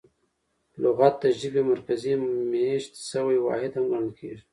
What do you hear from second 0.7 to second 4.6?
لغت د ژبي مرکزي مېشت سوی واحد هم ګڼل کیږي.